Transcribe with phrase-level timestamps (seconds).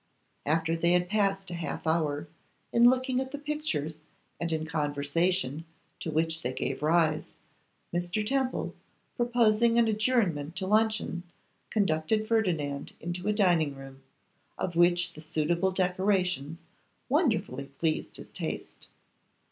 [0.47, 2.27] After they had passed a half hour
[2.73, 3.99] in looking at the pictures
[4.39, 5.63] and in conversation
[5.99, 7.29] to which they gave rise,
[7.93, 8.25] Mr.
[8.25, 8.73] Temple,
[9.15, 11.21] proposing an adjournment to luncheon,
[11.69, 14.01] conducted Ferdinand into a dining room,
[14.57, 16.61] of which the suitable decorations
[17.07, 18.89] wonderfully pleased his taste.